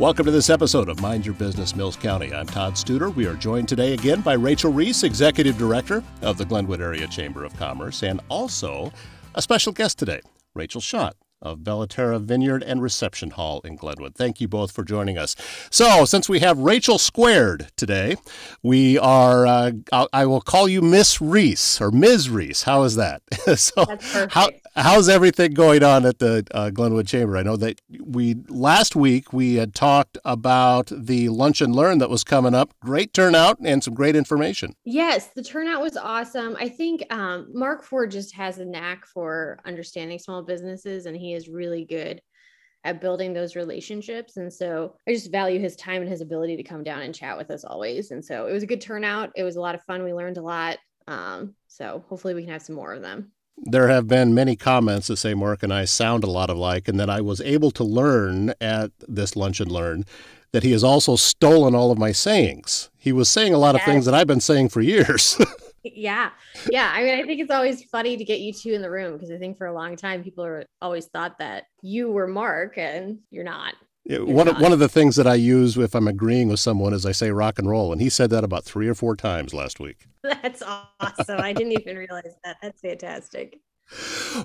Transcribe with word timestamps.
Welcome 0.00 0.24
to 0.24 0.32
this 0.32 0.48
episode 0.48 0.88
of 0.88 1.02
Mind 1.02 1.26
Your 1.26 1.34
Business 1.34 1.76
Mills 1.76 1.94
County. 1.94 2.32
I'm 2.32 2.46
Todd 2.46 2.72
Studer. 2.72 3.14
We 3.14 3.26
are 3.26 3.34
joined 3.34 3.68
today 3.68 3.92
again 3.92 4.22
by 4.22 4.32
Rachel 4.32 4.72
Reis, 4.72 5.02
Executive 5.02 5.58
Director 5.58 6.02
of 6.22 6.38
the 6.38 6.44
Glenwood 6.46 6.80
Area 6.80 7.06
Chamber 7.06 7.44
of 7.44 7.54
Commerce, 7.58 8.02
and 8.02 8.18
also 8.30 8.90
a 9.34 9.42
special 9.42 9.74
guest 9.74 9.98
today, 9.98 10.22
Rachel 10.54 10.80
Schott, 10.80 11.16
of 11.42 11.58
Bellaterra 11.58 12.18
Vineyard 12.18 12.62
and 12.62 12.80
Reception 12.80 13.32
Hall 13.32 13.60
in 13.62 13.76
Glenwood. 13.76 14.14
Thank 14.14 14.40
you 14.40 14.48
both 14.48 14.72
for 14.72 14.84
joining 14.84 15.18
us. 15.18 15.36
So, 15.70 16.06
since 16.06 16.30
we 16.30 16.38
have 16.40 16.56
Rachel 16.58 16.96
squared 16.96 17.68
today, 17.76 18.16
we 18.62 18.96
are, 18.96 19.46
uh, 19.46 19.72
I 20.14 20.24
will 20.24 20.40
call 20.40 20.66
you 20.66 20.80
Miss 20.80 21.20
Reis 21.20 21.78
or 21.78 21.90
Ms. 21.90 22.30
Reis. 22.30 22.62
How 22.62 22.84
is 22.84 22.96
that? 22.96 23.20
so, 23.58 23.84
how, 24.30 24.48
how's 24.74 25.08
everything 25.08 25.52
going 25.52 25.82
on 25.82 26.04
at 26.06 26.18
the 26.18 26.46
uh, 26.52 26.70
Glenwood 26.70 27.06
Chamber? 27.06 27.36
I 27.36 27.42
know 27.42 27.56
that 27.56 27.80
we, 28.00 28.36
last 28.48 28.96
week, 28.96 29.32
we 29.32 29.54
had 29.54 29.74
talked 29.74 30.18
about 30.24 30.90
the 30.94 31.28
Lunch 31.28 31.60
and 31.60 31.74
Learn 31.74 31.98
that 31.98 32.10
was 32.10 32.24
coming 32.24 32.54
up. 32.54 32.74
Great 32.80 33.12
turnout 33.12 33.58
and 33.64 33.82
some 33.82 33.94
great 33.94 34.16
information. 34.16 34.74
Yes, 34.84 35.28
the 35.28 35.42
turnout 35.42 35.82
was 35.82 35.96
awesome. 35.96 36.56
I 36.58 36.68
think 36.68 37.02
um, 37.12 37.48
Mark 37.52 37.82
Ford 37.82 38.10
just 38.10 38.34
has 38.34 38.58
a 38.58 38.64
knack 38.64 39.06
for 39.06 39.58
understanding 39.64 40.18
small 40.18 40.42
businesses 40.42 41.06
and 41.06 41.16
he 41.16 41.34
is 41.34 41.48
really 41.48 41.84
good 41.84 42.20
at 42.84 43.00
building 43.00 43.32
those 43.32 43.56
relationships. 43.56 44.36
And 44.36 44.52
so 44.52 44.96
I 45.06 45.12
just 45.12 45.30
value 45.30 45.60
his 45.60 45.76
time 45.76 46.00
and 46.00 46.10
his 46.10 46.22
ability 46.22 46.56
to 46.56 46.62
come 46.62 46.82
down 46.82 47.02
and 47.02 47.14
chat 47.14 47.36
with 47.36 47.50
us 47.50 47.64
always. 47.64 48.10
And 48.10 48.24
so 48.24 48.46
it 48.46 48.52
was 48.52 48.62
a 48.62 48.66
good 48.66 48.80
turnout. 48.80 49.30
It 49.36 49.42
was 49.42 49.56
a 49.56 49.60
lot 49.60 49.74
of 49.74 49.82
fun. 49.82 50.02
We 50.02 50.14
learned 50.14 50.38
a 50.38 50.42
lot. 50.42 50.78
Um, 51.06 51.54
so 51.66 52.04
hopefully 52.08 52.34
we 52.34 52.42
can 52.42 52.52
have 52.52 52.62
some 52.62 52.76
more 52.76 52.94
of 52.94 53.02
them. 53.02 53.32
There 53.62 53.88
have 53.88 54.08
been 54.08 54.34
many 54.34 54.56
comments 54.56 55.08
that 55.08 55.16
say 55.16 55.34
Mark 55.34 55.62
and 55.62 55.72
I 55.72 55.84
sound 55.84 56.24
a 56.24 56.30
lot 56.30 56.50
alike, 56.50 56.88
and 56.88 56.98
that 56.98 57.10
I 57.10 57.20
was 57.20 57.40
able 57.42 57.70
to 57.72 57.84
learn 57.84 58.54
at 58.60 58.90
this 59.06 59.36
Lunch 59.36 59.60
and 59.60 59.70
Learn 59.70 60.04
that 60.52 60.62
he 60.62 60.72
has 60.72 60.82
also 60.82 61.16
stolen 61.16 61.74
all 61.74 61.90
of 61.90 61.98
my 61.98 62.12
sayings. 62.12 62.90
He 62.96 63.12
was 63.12 63.30
saying 63.30 63.54
a 63.54 63.58
lot 63.58 63.74
yes. 63.74 63.82
of 63.82 63.86
things 63.92 64.04
that 64.06 64.14
I've 64.14 64.26
been 64.26 64.40
saying 64.40 64.70
for 64.70 64.80
years. 64.80 65.40
yeah 65.82 66.30
yeah 66.70 66.92
i 66.94 67.02
mean 67.02 67.18
i 67.18 67.22
think 67.22 67.40
it's 67.40 67.50
always 67.50 67.84
funny 67.84 68.16
to 68.16 68.24
get 68.24 68.40
you 68.40 68.52
two 68.52 68.72
in 68.72 68.82
the 68.82 68.90
room 68.90 69.14
because 69.14 69.30
i 69.30 69.38
think 69.38 69.56
for 69.56 69.66
a 69.66 69.72
long 69.72 69.96
time 69.96 70.22
people 70.22 70.44
are 70.44 70.66
always 70.82 71.06
thought 71.06 71.38
that 71.38 71.64
you 71.80 72.10
were 72.10 72.26
mark 72.26 72.76
and 72.76 73.18
you're 73.30 73.44
not 73.44 73.74
you're 74.18 74.26
one, 74.26 74.46
not. 74.46 74.56
Of, 74.56 74.62
one 74.62 74.72
of 74.72 74.78
the 74.78 74.88
things 74.88 75.16
that 75.16 75.26
i 75.26 75.34
use 75.34 75.76
if 75.76 75.94
i'm 75.94 76.08
agreeing 76.08 76.48
with 76.48 76.60
someone 76.60 76.92
is 76.92 77.06
i 77.06 77.12
say 77.12 77.30
rock 77.30 77.58
and 77.58 77.68
roll 77.68 77.92
and 77.92 78.00
he 78.00 78.08
said 78.08 78.30
that 78.30 78.44
about 78.44 78.64
three 78.64 78.88
or 78.88 78.94
four 78.94 79.16
times 79.16 79.54
last 79.54 79.80
week 79.80 80.06
that's 80.22 80.62
awesome 80.62 81.40
i 81.40 81.52
didn't 81.52 81.72
even 81.72 81.96
realize 81.96 82.34
that 82.44 82.56
that's 82.62 82.80
fantastic 82.80 83.58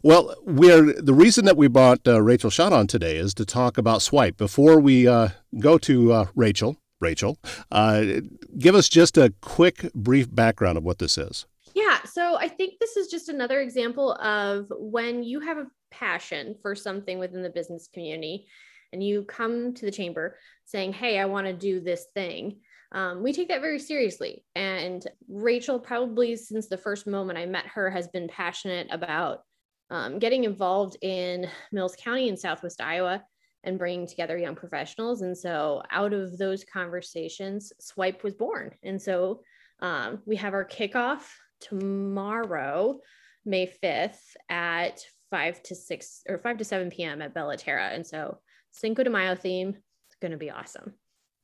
well, 0.02 0.34
we're 0.44 0.94
the 1.00 1.14
reason 1.14 1.46
that 1.46 1.56
we 1.56 1.68
brought 1.68 2.08
uh, 2.08 2.20
Rachel 2.20 2.50
Schott 2.50 2.74
on 2.74 2.88
today 2.88 3.18
is 3.18 3.36
to 3.36 3.46
talk 3.46 3.78
about 3.78 4.02
Swipe. 4.02 4.38
Before 4.38 4.80
we 4.80 5.08
uh, 5.08 5.30
go 5.60 5.78
to 5.78 6.14
uh, 6.14 6.26
Rachel, 6.34 6.78
Rachel. 7.00 7.38
Uh, 7.72 8.06
give 8.58 8.76
us 8.76 8.90
just 8.90 9.18
a 9.18 9.34
quick, 9.42 9.92
brief 9.94 10.34
background 10.34 10.78
of 10.78 10.84
what 10.84 11.00
this 11.00 11.18
is. 11.18 11.46
Yeah, 11.74 12.04
so 12.04 12.38
I 12.38 12.48
think 12.48 12.80
this 12.80 12.96
is 12.96 13.08
just 13.08 13.30
another 13.30 13.60
example 13.60 14.14
of 14.14 14.68
when 14.78 15.24
you 15.24 15.40
have 15.42 15.58
a 15.58 15.68
passion 15.92 16.56
for 16.62 16.74
something 16.74 17.20
within 17.20 17.44
the 17.44 17.50
business 17.50 17.90
community 17.94 18.48
and 18.96 19.04
you 19.04 19.24
come 19.24 19.74
to 19.74 19.86
the 19.86 19.92
chamber 19.92 20.38
saying, 20.64 20.94
Hey, 20.94 21.20
I 21.20 21.26
want 21.26 21.48
to 21.48 21.54
do 21.54 21.82
this 21.82 22.06
thing. 22.14 22.62
Um, 22.94 23.22
we 23.22 23.34
take 23.34 23.50
that 23.50 23.60
very 23.60 23.78
seriously. 23.78 24.46
And 24.56 25.06
Rachel, 25.28 25.80
probably 25.80 26.38
since 26.38 26.68
the 26.68 26.78
first 26.78 27.06
moment 27.06 27.38
I 27.38 27.46
met 27.46 27.66
her, 27.68 27.90
has 27.90 28.08
been 28.08 28.30
passionate 28.30 28.88
about 28.90 29.42
um, 29.90 30.18
getting 30.18 30.46
involved 30.46 30.96
in 31.02 31.50
Mills 31.74 31.98
County 32.00 32.30
in 32.30 32.38
Southwest 32.38 32.80
Iowa 32.80 33.22
and 33.66 33.78
bringing 33.78 34.08
together 34.08 34.38
young 34.38 34.56
professionals. 34.56 35.24
And 35.24 35.38
so 35.38 35.84
out 35.92 36.14
of 36.14 36.38
those 36.38 36.64
conversations, 36.64 37.74
Swipe 37.82 38.24
was 38.24 38.34
born. 38.34 38.72
And 38.82 39.02
so 39.02 39.42
um, 39.82 40.22
we 40.26 40.38
have 40.38 40.54
our 40.54 40.66
kickoff 40.66 41.20
tomorrow, 41.60 43.02
May 43.44 43.70
5th 43.84 44.22
at 44.50 45.02
5 45.32 45.64
to 45.64 45.76
6 45.76 46.22
or 46.30 46.38
5 46.38 46.58
to 46.60 46.64
7 46.64 46.90
p.m. 46.92 47.22
at 47.22 47.34
Bellaterra. 47.36 47.94
And 47.94 48.08
so 48.08 48.40
Cinco 48.76 49.04
de 49.04 49.10
Mayo 49.10 49.36
theme, 49.36 49.70
it's 49.70 50.18
going 50.22 50.34
to 50.34 50.38
be 50.38 50.52
awesome. 50.52 50.94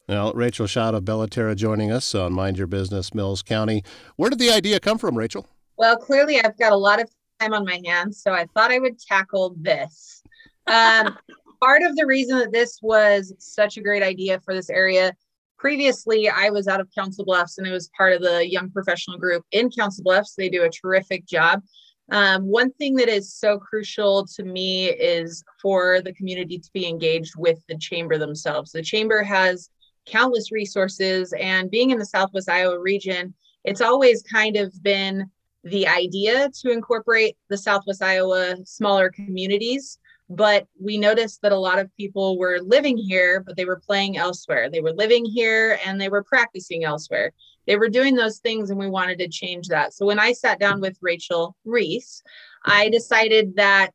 Well, 0.09 0.33
Rachel 0.33 0.67
Schott 0.67 0.93
of 0.93 1.05
Bellaterra 1.05 1.55
joining 1.55 1.89
us 1.89 2.13
on 2.13 2.33
Mind 2.33 2.57
Your 2.57 2.67
Business, 2.67 3.13
Mills 3.13 3.41
County. 3.41 3.85
Where 4.17 4.29
did 4.29 4.39
the 4.39 4.51
idea 4.51 4.81
come 4.81 4.97
from, 4.97 5.17
Rachel? 5.17 5.47
Well, 5.77 5.95
clearly 5.95 6.41
I've 6.41 6.57
got 6.57 6.73
a 6.73 6.77
lot 6.77 7.01
of 7.01 7.09
time 7.39 7.53
on 7.53 7.63
my 7.63 7.81
hands, 7.85 8.21
so 8.21 8.33
I 8.33 8.47
thought 8.53 8.71
I 8.71 8.79
would 8.79 8.99
tackle 8.99 9.55
this. 9.57 10.21
Um, 10.67 11.17
part 11.61 11.83
of 11.83 11.95
the 11.95 12.05
reason 12.05 12.37
that 12.39 12.51
this 12.51 12.79
was 12.81 13.33
such 13.37 13.77
a 13.77 13.81
great 13.81 14.03
idea 14.03 14.41
for 14.41 14.53
this 14.53 14.69
area 14.69 15.13
previously 15.59 16.27
i 16.27 16.49
was 16.49 16.67
out 16.67 16.79
of 16.79 16.89
council 16.97 17.23
bluffs 17.23 17.59
and 17.59 17.67
it 17.67 17.71
was 17.71 17.91
part 17.95 18.13
of 18.13 18.21
the 18.23 18.49
young 18.49 18.67
professional 18.71 19.15
group 19.15 19.45
in 19.51 19.69
council 19.69 20.03
bluffs 20.03 20.33
they 20.33 20.49
do 20.49 20.63
a 20.63 20.69
terrific 20.69 21.23
job 21.27 21.61
um, 22.11 22.43
one 22.43 22.71
thing 22.73 22.95
that 22.95 23.09
is 23.09 23.33
so 23.33 23.57
crucial 23.57 24.25
to 24.35 24.43
me 24.43 24.89
is 24.89 25.43
for 25.61 26.01
the 26.01 26.13
community 26.13 26.59
to 26.59 26.69
be 26.73 26.87
engaged 26.87 27.33
with 27.37 27.59
the 27.67 27.77
chamber 27.77 28.17
themselves. 28.17 28.71
The 28.71 28.83
chamber 28.83 29.23
has 29.23 29.69
countless 30.05 30.51
resources 30.51 31.33
and 31.39 31.71
being 31.71 31.91
in 31.91 31.99
the 31.99 32.05
southwest 32.05 32.49
iowa 32.49 32.79
region 32.79 33.33
it's 33.63 33.81
always 33.81 34.23
kind 34.23 34.57
of 34.57 34.73
been 34.81 35.29
the 35.63 35.87
idea 35.87 36.49
to 36.61 36.71
incorporate 36.71 37.37
the 37.49 37.57
southwest 37.57 38.01
iowa 38.01 38.55
smaller 38.65 39.09
communities. 39.09 39.99
But 40.29 40.65
we 40.79 40.97
noticed 40.97 41.41
that 41.41 41.51
a 41.51 41.59
lot 41.59 41.77
of 41.77 41.95
people 41.97 42.39
were 42.39 42.59
living 42.59 42.97
here 42.97 43.41
but 43.41 43.57
they 43.57 43.65
were 43.65 43.81
playing 43.85 44.17
elsewhere. 44.17 44.69
They 44.69 44.81
were 44.81 44.93
living 44.93 45.25
here 45.25 45.77
and 45.85 45.99
they 45.99 46.09
were 46.09 46.23
practicing 46.23 46.83
elsewhere 46.83 47.33
they 47.71 47.77
were 47.77 47.87
doing 47.87 48.15
those 48.15 48.39
things 48.39 48.69
and 48.69 48.77
we 48.77 48.89
wanted 48.89 49.17
to 49.17 49.29
change 49.29 49.69
that 49.69 49.93
so 49.93 50.05
when 50.05 50.19
i 50.19 50.33
sat 50.33 50.59
down 50.59 50.81
with 50.81 50.97
rachel 50.99 51.55
reis 51.63 52.21
i 52.65 52.89
decided 52.89 53.55
that 53.55 53.93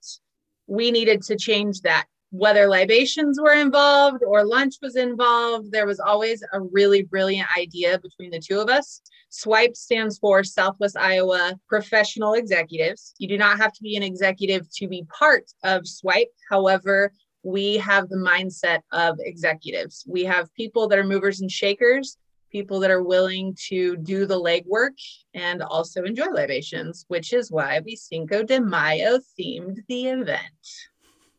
we 0.67 0.91
needed 0.91 1.21
to 1.21 1.37
change 1.37 1.83
that 1.83 2.07
whether 2.31 2.69
libations 2.69 3.39
were 3.39 3.53
involved 3.53 4.23
or 4.27 4.47
lunch 4.47 4.77
was 4.81 4.97
involved 4.97 5.71
there 5.73 5.87
was 5.87 6.01
always 6.01 6.43
a 6.55 6.61
really 6.61 7.03
brilliant 7.03 7.47
idea 7.59 7.99
between 7.99 8.31
the 8.31 8.41
two 8.41 8.59
of 8.59 8.71
us 8.71 9.03
SWIPE 9.29 9.77
stands 9.77 10.19
for 10.19 10.43
Southwest 10.43 10.97
Iowa 10.97 11.59
Professional 11.69 12.35
Executives. 12.35 13.13
You 13.19 13.29
do 13.29 13.37
not 13.37 13.59
have 13.59 13.73
to 13.73 13.83
be 13.83 13.97
an 13.97 14.03
executive 14.03 14.67
to 14.77 14.89
be 14.89 15.05
part 15.19 15.51
of 15.63 15.87
SWIPE. 15.87 16.31
However, 16.49 17.13
we 17.43 17.77
have 17.77 18.09
the 18.09 18.17
mindset 18.17 18.81
of 18.93 19.19
executives. 19.19 20.05
We 20.09 20.25
have 20.25 20.55
people 20.55 20.89
that 20.89 20.99
are 20.99 21.05
movers 21.05 21.41
and 21.41 21.51
shakers, 21.51 22.17
people 22.57 22.81
that 22.81 22.91
are 22.91 23.03
willing 23.03 23.55
to 23.69 23.99
do 23.99 24.25
the 24.25 24.41
legwork 24.41 24.99
and 25.35 25.61
also 25.61 26.05
enjoy 26.05 26.31
libations, 26.31 27.05
which 27.09 27.35
is 27.35 27.53
why 27.53 27.81
we 27.85 27.95
Cinco 27.95 28.43
de 28.43 28.59
Mayo 28.59 29.19
themed 29.39 29.77
the 29.89 30.07
event. 30.07 30.65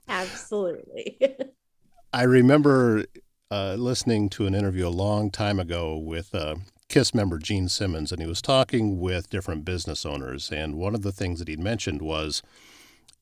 Absolutely. 0.08 1.18
I 2.14 2.22
remember 2.22 3.06
uh, 3.50 3.78
listening 3.80 4.30
to 4.30 4.46
an 4.46 4.54
interview 4.54 4.88
a 4.88 4.90
long 4.90 5.32
time 5.32 5.60
ago 5.60 5.98
with 5.98 6.36
uh, 6.36 6.58
KISS 6.88 7.16
member 7.16 7.40
Gene 7.40 7.68
Simmons, 7.68 8.12
and 8.12 8.22
he 8.22 8.28
was 8.28 8.40
talking 8.40 9.00
with 9.00 9.32
different 9.32 9.66
business 9.66 10.06
owners. 10.06 10.52
And 10.52 10.76
one 10.76 10.94
of 10.94 11.02
the 11.02 11.12
things 11.12 11.40
that 11.40 11.48
he'd 11.48 11.60
mentioned 11.60 12.04
was 12.04 12.44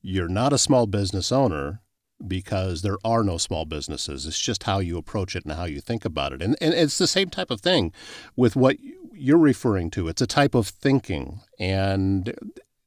you're 0.02 0.28
not 0.28 0.52
a 0.52 0.58
small 0.58 0.86
business 0.86 1.32
owner 1.32 1.80
because 2.26 2.82
there 2.82 2.98
are 3.04 3.22
no 3.22 3.38
small 3.38 3.64
businesses. 3.64 4.26
It's 4.26 4.38
just 4.38 4.64
how 4.64 4.78
you 4.78 4.96
approach 4.96 5.36
it 5.36 5.44
and 5.44 5.54
how 5.54 5.64
you 5.64 5.80
think 5.80 6.04
about 6.04 6.32
it. 6.32 6.42
And, 6.42 6.56
and 6.60 6.74
it's 6.74 6.98
the 6.98 7.06
same 7.06 7.30
type 7.30 7.50
of 7.50 7.60
thing 7.60 7.92
with 8.36 8.56
what 8.56 8.76
you're 9.12 9.38
referring 9.38 9.90
to. 9.92 10.08
It's 10.08 10.22
a 10.22 10.26
type 10.26 10.54
of 10.54 10.68
thinking. 10.68 11.40
And 11.58 12.34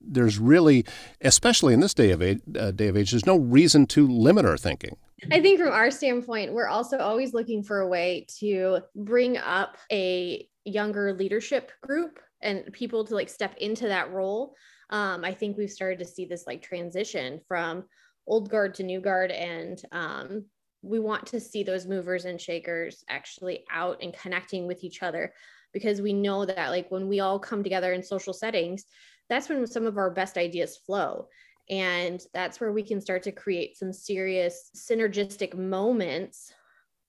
there's 0.01 0.40
really, 0.40 0.85
especially 1.22 1.73
in 1.73 1.79
this 1.79 1.94
day 1.94 2.12
of 2.12 2.22
age, 2.22 2.40
uh, 2.57 2.72
day 2.72 2.88
of 2.88 2.97
age, 2.97 3.12
there's 3.12 3.25
no 3.25 3.38
reason 3.38 3.85
to 3.88 4.07
limit 4.07 4.45
our 4.45 4.57
thinking. 4.57 4.97
I 5.31 5.41
think 5.41 5.59
from 5.59 5.70
our 5.70 5.91
standpoint, 5.91 6.53
we're 6.53 6.67
also 6.67 6.97
always 6.97 7.34
looking 7.34 7.61
for 7.61 7.79
a 7.79 7.87
way 7.87 8.25
to 8.40 8.79
bring 8.96 9.37
up 9.37 9.78
a 9.91 10.47
younger 10.64 11.14
leadership 11.14 11.72
group 11.82 12.20
and 12.41 12.72
people 12.72 13.03
to 13.05 13.16
like 13.16 13.29
step 13.29 13.55
into 13.58 13.87
that 13.87 14.11
role. 14.11 14.55
Um, 14.91 15.23
I 15.23 15.34
think 15.34 15.58
we've 15.58 15.70
started 15.70 15.99
to 15.99 16.05
see 16.05 16.25
this 16.25 16.46
like 16.47 16.61
transition 16.61 17.41
from 17.47 17.84
old 18.29 18.49
guard 18.49 18.76
to 18.76 18.84
new 18.84 19.02
guard, 19.02 19.31
and 19.31 19.81
um, 19.91 20.46
we 20.81 20.99
want 20.99 21.26
to 21.28 21.40
see 21.40 21.64
those 21.64 21.85
movers 21.85 22.26
and 22.26 22.40
shakers 22.40 23.03
actually 23.09 23.66
out 23.72 24.02
and 24.02 24.14
connecting 24.14 24.67
with 24.67 24.84
each 24.84 25.03
other 25.03 25.34
because 25.73 26.02
we 26.02 26.14
know 26.14 26.46
that 26.46 26.70
like 26.70 26.90
when 26.90 27.08
we 27.08 27.20
all 27.20 27.40
come 27.40 27.64
together 27.64 27.91
in 27.91 28.02
social 28.02 28.34
settings, 28.34 28.85
that's 29.28 29.49
when 29.49 29.67
some 29.67 29.85
of 29.85 29.97
our 29.97 30.09
best 30.09 30.37
ideas 30.37 30.78
flow. 30.78 31.28
And 31.70 32.20
that's 32.34 32.59
where 32.59 32.72
we 32.72 32.81
can 32.81 32.99
start 32.99 33.23
to 33.23 33.31
create 33.31 33.78
some 33.78 33.93
serious 33.93 34.72
synergistic 34.75 35.55
moments 35.55 36.52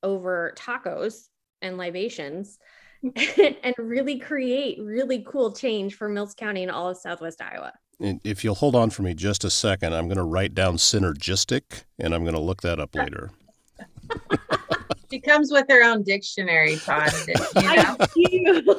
over 0.02 0.55
tacos 0.58 1.28
and 1.62 1.78
libations 1.78 2.58
and 3.62 3.75
really 3.79 4.19
create 4.19 4.79
really 4.81 5.25
cool 5.26 5.52
change 5.52 5.94
for 5.94 6.08
Mills 6.08 6.35
County 6.35 6.62
and 6.62 6.70
all 6.70 6.88
of 6.88 6.97
Southwest 6.97 7.41
Iowa. 7.41 7.73
And 7.99 8.20
if 8.25 8.44
you'll 8.44 8.55
hold 8.55 8.75
on 8.75 8.91
for 8.91 9.02
me 9.02 9.14
just 9.14 9.44
a 9.44 9.50
second, 9.50 9.94
I'm 9.94 10.06
going 10.06 10.17
to 10.17 10.25
write 10.25 10.55
down 10.55 10.76
synergistic 10.76 11.85
and 11.99 12.14
I'm 12.14 12.23
going 12.23 12.35
to 12.35 12.41
look 12.41 12.62
that 12.62 12.81
up 12.81 12.94
later. 12.94 13.31
She 15.11 15.19
comes 15.19 15.50
with 15.50 15.67
her 15.69 15.82
own 15.82 16.05
dictionary, 16.05 16.76
Todd. 16.76 17.11
You 18.14 18.43
know? 18.62 18.75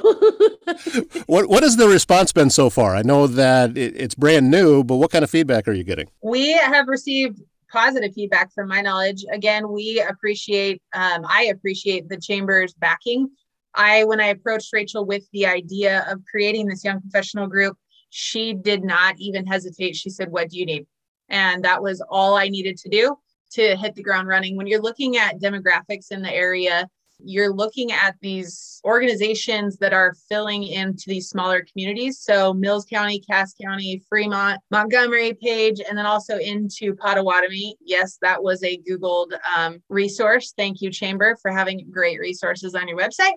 what 1.26 1.50
What 1.50 1.64
has 1.64 1.76
the 1.76 1.90
response 1.90 2.32
been 2.32 2.50
so 2.50 2.70
far? 2.70 2.96
I 2.96 3.02
know 3.02 3.28
that 3.28 3.78
it, 3.78 3.96
it's 3.98 4.16
brand 4.16 4.50
new, 4.50 4.82
but 4.84 4.96
what 4.96 5.12
kind 5.12 5.26
of 5.26 5.30
feedback 5.30 5.68
are 5.68 5.74
you 5.74 5.84
getting? 5.84 6.08
We 6.24 6.54
have 6.54 6.88
received 6.88 7.42
positive 7.70 8.14
feedback 8.14 8.54
from 8.54 8.70
my 8.70 8.82
knowledge. 8.82 9.26
Again, 9.32 9.70
we 9.70 10.02
appreciate, 10.08 10.82
um, 10.94 11.26
I 11.28 11.50
appreciate 11.52 12.08
the 12.08 12.18
chamber's 12.18 12.74
backing. 12.76 13.30
I, 13.76 14.04
when 14.04 14.20
I 14.20 14.28
approached 14.28 14.74
Rachel 14.74 15.06
with 15.06 15.24
the 15.32 15.46
idea 15.46 16.06
of 16.10 16.24
creating 16.30 16.68
this 16.68 16.84
young 16.84 17.02
professional 17.02 17.48
group, 17.48 17.78
she 18.10 18.54
did 18.54 18.84
not 18.84 19.16
even 19.18 19.46
hesitate. 19.46 19.96
She 19.96 20.10
said, 20.10 20.30
What 20.30 20.50
do 20.50 20.58
you 20.58 20.66
need? 20.66 20.86
And 21.30 21.64
that 21.64 21.82
was 21.82 22.04
all 22.10 22.36
I 22.36 22.50
needed 22.50 22.78
to 22.78 22.90
do 22.90 23.16
to 23.54 23.76
hit 23.76 23.96
the 23.96 24.04
ground 24.04 24.28
running. 24.28 24.56
When 24.56 24.68
you're 24.68 24.82
looking 24.82 25.18
at 25.18 25.40
demographics 25.40 26.12
in 26.12 26.22
the 26.22 26.34
area, 26.34 26.88
you're 27.24 27.54
looking 27.54 27.92
at 27.92 28.16
these 28.22 28.82
organizations 28.84 29.78
that 29.78 29.94
are 29.94 30.16
filling 30.28 30.64
into 30.64 31.04
these 31.08 31.30
smaller 31.30 31.66
communities. 31.72 32.20
So 32.20 32.54
Mills 32.54 32.86
County, 32.86 33.20
Cass 33.20 33.54
County, 33.62 34.02
Fremont, 34.10 34.60
Montgomery, 34.72 35.34
Page, 35.34 35.82
and 35.88 35.98
then 35.98 36.06
also 36.06 36.38
into 36.38 36.96
Pottawattamie. 36.96 37.74
Yes, 37.82 38.18
that 38.22 38.42
was 38.42 38.64
a 38.64 38.80
Googled 38.80 39.32
um, 39.56 39.82
resource. 39.90 40.54
Thank 40.58 40.82
you, 40.82 40.90
Chamber, 40.90 41.38
for 41.42 41.52
having 41.52 41.88
great 41.92 42.20
resources 42.20 42.76
on 42.76 42.88
your 42.88 42.98
website. 42.98 43.34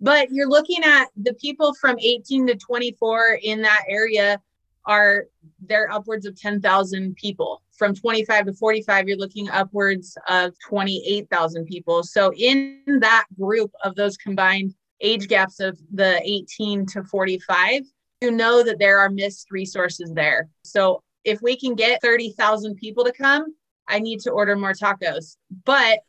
But 0.00 0.30
you're 0.30 0.48
looking 0.48 0.82
at 0.84 1.06
the 1.16 1.34
people 1.34 1.74
from 1.74 1.98
18 1.98 2.46
to 2.48 2.56
24 2.56 3.38
in 3.42 3.62
that 3.62 3.84
area 3.88 4.40
are 4.86 5.26
they're 5.66 5.90
upwards 5.90 6.26
of 6.26 6.38
10,000 6.38 7.16
people. 7.16 7.62
From 7.76 7.94
25 7.94 8.46
to 8.46 8.52
45, 8.52 9.08
you're 9.08 9.16
looking 9.16 9.48
upwards 9.48 10.16
of 10.28 10.54
28,000 10.68 11.64
people. 11.64 12.02
So 12.02 12.32
in 12.36 12.82
that 13.00 13.24
group 13.38 13.72
of 13.82 13.94
those 13.94 14.16
combined 14.16 14.74
age 15.00 15.28
gaps 15.28 15.60
of 15.60 15.78
the 15.92 16.20
18 16.22 16.86
to 16.86 17.02
45, 17.04 17.82
you 18.20 18.30
know 18.30 18.62
that 18.62 18.78
there 18.78 19.00
are 19.00 19.10
missed 19.10 19.50
resources 19.50 20.12
there. 20.12 20.48
So 20.62 21.02
if 21.24 21.40
we 21.42 21.56
can 21.56 21.74
get 21.74 22.00
30,000 22.02 22.76
people 22.76 23.04
to 23.04 23.12
come, 23.12 23.54
I 23.88 23.98
need 23.98 24.20
to 24.20 24.30
order 24.30 24.56
more 24.56 24.72
tacos. 24.72 25.36
But 25.64 26.00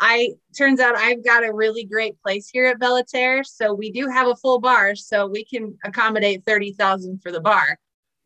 I 0.00 0.30
turns 0.56 0.80
out 0.80 0.96
I've 0.96 1.24
got 1.24 1.44
a 1.44 1.52
really 1.52 1.84
great 1.84 2.20
place 2.22 2.48
here 2.48 2.66
at 2.66 2.80
Belle 2.80 3.04
Terre. 3.04 3.44
So 3.44 3.74
we 3.74 3.90
do 3.90 4.08
have 4.08 4.26
a 4.26 4.36
full 4.36 4.58
bar, 4.58 4.96
so 4.96 5.26
we 5.26 5.44
can 5.44 5.76
accommodate 5.84 6.42
30,000 6.46 7.20
for 7.22 7.30
the 7.30 7.40
bar 7.40 7.78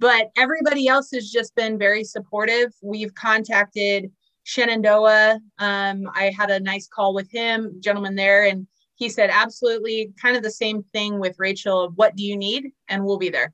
but 0.05 0.31
everybody 0.37 0.89
else 0.89 1.11
has 1.13 1.31
just 1.31 1.55
been 1.55 1.79
very 1.79 2.05
supportive. 2.05 2.73
We've 2.83 3.15
contacted 3.15 4.11
Shenandoah. 4.43 5.41
Um, 5.59 6.11
I 6.15 6.33
had 6.37 6.51
a 6.51 6.61
nice 6.61 6.87
call 6.87 7.15
with 7.15 7.31
him, 7.31 7.81
gentleman 7.81 8.15
there, 8.15 8.45
and 8.45 8.67
he 8.97 9.09
said 9.09 9.31
absolutely 9.33 10.13
kind 10.21 10.37
of 10.37 10.43
the 10.43 10.51
same 10.51 10.83
thing 10.93 11.19
with 11.19 11.37
Rachel. 11.39 11.91
What 11.95 12.17
do 12.17 12.23
you 12.23 12.37
need? 12.37 12.73
And 12.89 13.05
we'll 13.05 13.19
be 13.19 13.31
there. 13.31 13.53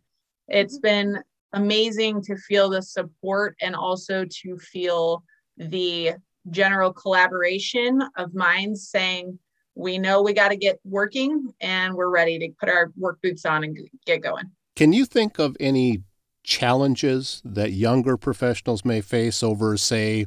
It's 0.49 0.77
mm-hmm. 0.79 1.13
been 1.13 1.23
amazing 1.53 2.23
to 2.23 2.37
feel 2.37 2.69
the 2.69 2.83
support 2.83 3.57
and 3.61 3.75
also 3.75 4.25
to 4.43 4.59
feel 4.59 5.23
the 5.57 6.15
general 6.51 6.93
collaboration 6.93 8.03
of 8.17 8.35
minds 8.35 8.89
saying, 8.89 9.39
we 9.75 9.99
know 9.99 10.23
we 10.23 10.33
got 10.33 10.49
to 10.49 10.57
get 10.57 10.81
working 10.85 11.53
and 11.61 11.95
we're 11.95 12.11
ready 12.11 12.39
to 12.39 12.49
put 12.59 12.69
our 12.69 12.93
work 12.97 13.21
boots 13.23 13.45
on 13.45 13.65
and 13.65 13.79
get 14.07 14.23
going. 14.23 14.51
Can 14.77 14.93
you 14.93 15.05
think 15.05 15.39
of 15.39 15.57
any 15.61 16.03
challenges 16.43 17.43
that 17.45 17.73
younger 17.73 18.17
professionals 18.17 18.85
may 18.85 19.01
face 19.01 19.43
over, 19.43 19.77
say, 19.77 20.27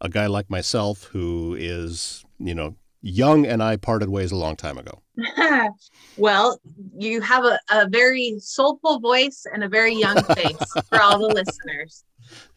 a 0.00 0.08
guy 0.08 0.26
like 0.26 0.48
myself 0.48 1.04
who 1.04 1.54
is, 1.58 2.24
you 2.38 2.54
know, 2.54 2.76
young 3.02 3.46
and 3.46 3.62
I 3.62 3.76
parted 3.76 4.08
ways 4.08 4.32
a 4.32 4.36
long 4.36 4.56
time 4.56 4.78
ago? 4.78 5.00
well, 6.16 6.58
you 6.96 7.20
have 7.20 7.44
a, 7.44 7.58
a 7.70 7.88
very 7.88 8.36
soulful 8.38 9.00
voice 9.00 9.44
and 9.52 9.62
a 9.62 9.68
very 9.68 9.94
young 9.94 10.22
face 10.34 10.72
for 10.88 11.00
all 11.00 11.18
the 11.18 11.34
listeners. 11.34 12.04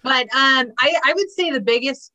But 0.02 0.24
um, 0.34 0.72
I, 0.80 0.96
I 1.06 1.14
would 1.16 1.32
say 1.32 1.52
the 1.52 1.62
biggest 1.62 2.13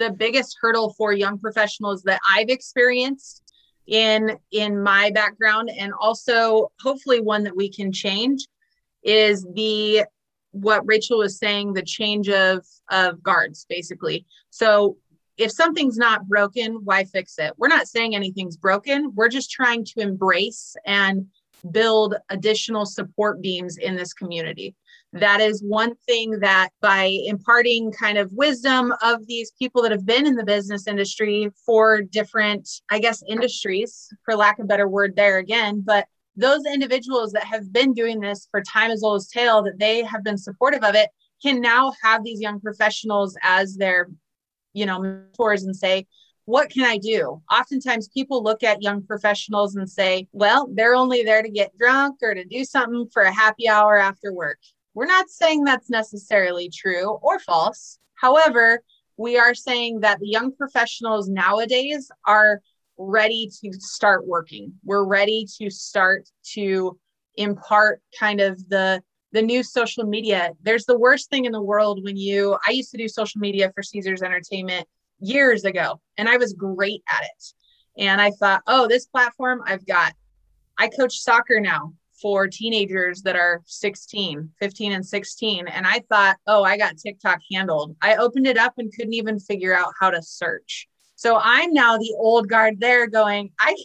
the 0.00 0.10
biggest 0.10 0.56
hurdle 0.60 0.94
for 0.96 1.12
young 1.12 1.38
professionals 1.38 2.02
that 2.02 2.20
I've 2.28 2.48
experienced 2.48 3.44
in 3.86 4.38
in 4.50 4.82
my 4.82 5.10
background 5.10 5.70
and 5.76 5.92
also 6.00 6.72
hopefully 6.80 7.20
one 7.20 7.44
that 7.44 7.54
we 7.54 7.70
can 7.70 7.92
change 7.92 8.46
is 9.04 9.46
the 9.54 10.04
what 10.52 10.86
Rachel 10.86 11.18
was 11.18 11.38
saying, 11.38 11.74
the 11.74 11.82
change 11.82 12.28
of 12.28 12.66
of 12.90 13.22
guards, 13.22 13.66
basically. 13.68 14.26
So 14.48 14.96
if 15.36 15.52
something's 15.52 15.96
not 15.96 16.26
broken, 16.26 16.80
why 16.84 17.04
fix 17.04 17.38
it? 17.38 17.52
We're 17.56 17.68
not 17.68 17.86
saying 17.86 18.14
anything's 18.14 18.56
broken. 18.56 19.12
We're 19.14 19.28
just 19.28 19.50
trying 19.50 19.84
to 19.84 20.00
embrace 20.00 20.76
and 20.86 21.26
build 21.70 22.14
additional 22.28 22.86
support 22.86 23.40
beams 23.40 23.76
in 23.76 23.96
this 23.96 24.12
community. 24.12 24.74
That 25.12 25.40
is 25.40 25.62
one 25.62 25.96
thing 26.06 26.38
that 26.40 26.70
by 26.80 27.18
imparting 27.26 27.90
kind 27.92 28.16
of 28.16 28.32
wisdom 28.32 28.92
of 29.02 29.26
these 29.26 29.50
people 29.58 29.82
that 29.82 29.90
have 29.90 30.06
been 30.06 30.26
in 30.26 30.36
the 30.36 30.44
business 30.44 30.86
industry 30.86 31.50
for 31.66 32.02
different, 32.02 32.68
I 32.90 33.00
guess, 33.00 33.22
industries, 33.28 34.08
for 34.24 34.36
lack 34.36 34.58
of 34.60 34.68
better 34.68 34.88
word, 34.88 35.16
there 35.16 35.38
again, 35.38 35.82
but 35.84 36.06
those 36.36 36.64
individuals 36.64 37.32
that 37.32 37.44
have 37.44 37.72
been 37.72 37.92
doing 37.92 38.20
this 38.20 38.46
for 38.50 38.62
time 38.62 38.90
as 38.90 39.02
old 39.02 39.16
as 39.16 39.28
tale 39.28 39.62
that 39.62 39.78
they 39.78 40.02
have 40.04 40.22
been 40.22 40.38
supportive 40.38 40.84
of 40.84 40.94
it 40.94 41.10
can 41.42 41.60
now 41.60 41.92
have 42.02 42.22
these 42.24 42.40
young 42.40 42.60
professionals 42.60 43.36
as 43.42 43.76
their 43.76 44.08
you 44.72 44.86
know 44.86 45.00
mentors 45.00 45.64
and 45.64 45.74
say 45.74 46.06
what 46.50 46.70
can 46.70 46.84
i 46.84 46.98
do 46.98 47.40
oftentimes 47.50 48.08
people 48.08 48.42
look 48.42 48.62
at 48.62 48.82
young 48.82 49.02
professionals 49.02 49.76
and 49.76 49.88
say 49.88 50.26
well 50.32 50.68
they're 50.74 50.94
only 50.94 51.22
there 51.22 51.42
to 51.42 51.50
get 51.50 51.76
drunk 51.78 52.16
or 52.22 52.34
to 52.34 52.44
do 52.44 52.64
something 52.64 53.06
for 53.12 53.22
a 53.22 53.32
happy 53.32 53.68
hour 53.68 53.96
after 53.96 54.32
work 54.32 54.58
we're 54.94 55.06
not 55.06 55.28
saying 55.28 55.64
that's 55.64 55.90
necessarily 55.90 56.68
true 56.68 57.18
or 57.22 57.38
false 57.38 57.98
however 58.14 58.82
we 59.16 59.36
are 59.38 59.54
saying 59.54 60.00
that 60.00 60.18
the 60.18 60.28
young 60.28 60.50
professionals 60.50 61.28
nowadays 61.28 62.10
are 62.26 62.62
ready 62.96 63.50
to 63.62 63.72
start 63.78 64.26
working. 64.26 64.72
We're 64.84 65.04
ready 65.04 65.46
to 65.58 65.70
start 65.70 66.28
to 66.54 66.98
impart 67.36 68.02
kind 68.18 68.40
of 68.40 68.66
the 68.68 69.02
the 69.32 69.42
new 69.42 69.62
social 69.62 70.04
media. 70.04 70.52
There's 70.62 70.86
the 70.86 70.98
worst 70.98 71.30
thing 71.30 71.44
in 71.44 71.52
the 71.52 71.62
world 71.62 72.02
when 72.02 72.16
you 72.16 72.56
I 72.66 72.72
used 72.72 72.90
to 72.92 72.98
do 72.98 73.08
social 73.08 73.40
media 73.40 73.70
for 73.74 73.82
Caesars 73.82 74.22
Entertainment 74.22 74.88
years 75.20 75.64
ago 75.64 76.00
and 76.18 76.28
I 76.28 76.36
was 76.36 76.52
great 76.52 77.02
at 77.10 77.24
it. 77.24 77.52
And 77.98 78.20
I 78.20 78.30
thought, 78.30 78.62
"Oh, 78.66 78.88
this 78.88 79.06
platform 79.06 79.62
I've 79.66 79.86
got 79.86 80.14
I 80.78 80.88
coach 80.88 81.18
soccer 81.18 81.60
now 81.60 81.92
for 82.20 82.46
teenagers 82.48 83.22
that 83.22 83.36
are 83.36 83.62
16, 83.66 84.50
15 84.58 84.92
and 84.92 85.06
16 85.06 85.68
and 85.68 85.86
I 85.86 86.00
thought, 86.08 86.38
"Oh, 86.46 86.62
I 86.62 86.76
got 86.76 86.96
TikTok 86.96 87.40
handled." 87.52 87.96
I 88.02 88.16
opened 88.16 88.46
it 88.46 88.58
up 88.58 88.74
and 88.78 88.92
couldn't 88.92 89.14
even 89.14 89.38
figure 89.38 89.74
out 89.76 89.92
how 90.00 90.10
to 90.10 90.22
search. 90.22 90.88
So 91.16 91.38
I'm 91.38 91.74
now 91.74 91.98
the 91.98 92.14
old 92.18 92.48
guard 92.48 92.80
there 92.80 93.06
going, 93.06 93.52
I 93.60 93.76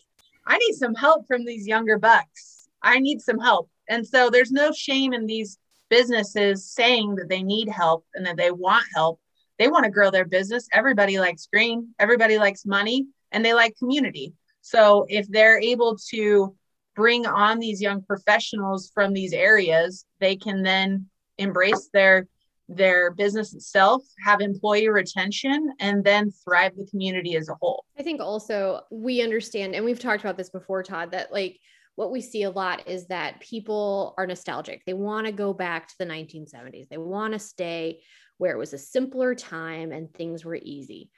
I 0.47 0.57
need 0.57 0.75
some 0.75 0.95
help 0.95 1.27
from 1.27 1.43
these 1.43 1.67
younger 1.67 1.97
bucks. 1.97 2.69
I 2.81 2.99
need 2.99 3.21
some 3.21 3.39
help. 3.39 3.69
And 3.89 4.07
so 4.07 4.29
there's 4.29 4.51
no 4.51 4.71
shame 4.71 5.13
in 5.13 5.25
these 5.25 5.57
businesses 5.89 6.65
saying 6.71 7.15
that 7.15 7.29
they 7.29 7.43
need 7.43 7.67
help 7.67 8.05
and 8.13 8.25
that 8.25 8.37
they 8.37 8.51
want 8.51 8.85
help. 8.93 9.19
They 9.57 9.67
want 9.67 9.85
to 9.85 9.91
grow 9.91 10.11
their 10.11 10.25
business. 10.25 10.67
Everybody 10.73 11.19
likes 11.19 11.47
green, 11.51 11.93
everybody 11.99 12.37
likes 12.37 12.65
money, 12.65 13.07
and 13.31 13.43
they 13.43 13.53
like 13.53 13.77
community. 13.77 14.33
So 14.61 15.05
if 15.09 15.27
they're 15.29 15.59
able 15.59 15.97
to 16.11 16.55
bring 16.95 17.25
on 17.25 17.59
these 17.59 17.81
young 17.81 18.01
professionals 18.01 18.91
from 18.93 19.13
these 19.13 19.33
areas, 19.33 20.05
they 20.19 20.35
can 20.35 20.63
then 20.63 21.07
embrace 21.37 21.89
their 21.93 22.27
their 22.67 23.11
business 23.11 23.53
itself, 23.53 24.01
have 24.25 24.41
employee 24.41 24.89
retention, 24.89 25.71
and 25.79 26.03
then 26.03 26.31
thrive 26.43 26.75
the 26.75 26.87
community 26.87 27.35
as 27.35 27.47
a 27.47 27.55
whole. 27.61 27.85
I 27.97 28.01
think 28.01 28.21
also 28.21 28.81
we 28.89 29.21
understand, 29.21 29.75
and 29.75 29.85
we've 29.85 29.99
talked 29.99 30.23
about 30.23 30.35
this 30.35 30.49
before, 30.49 30.81
Todd, 30.81 31.11
that 31.11 31.31
like 31.31 31.59
what 31.95 32.11
we 32.11 32.21
see 32.21 32.43
a 32.43 32.49
lot 32.49 32.87
is 32.87 33.05
that 33.07 33.39
people 33.39 34.15
are 34.17 34.25
nostalgic. 34.25 34.83
They 34.85 34.93
want 34.93 35.27
to 35.27 35.31
go 35.31 35.53
back 35.53 35.87
to 35.89 35.97
the 35.99 36.05
1970s, 36.05 36.89
they 36.89 36.97
want 36.97 37.33
to 37.33 37.39
stay 37.39 37.99
where 38.37 38.53
it 38.53 38.59
was 38.59 38.73
a 38.73 38.77
simpler 38.77 39.35
time 39.35 39.91
and 39.91 40.13
things 40.13 40.43
were 40.43 40.59
easy. 40.61 41.09